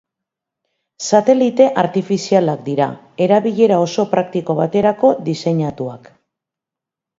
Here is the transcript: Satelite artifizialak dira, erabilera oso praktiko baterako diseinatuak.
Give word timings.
Satelite 1.07 1.67
artifizialak 1.81 2.63
dira, 2.71 2.89
erabilera 3.27 3.79
oso 3.89 4.07
praktiko 4.15 4.59
baterako 4.63 5.15
diseinatuak. 5.31 6.13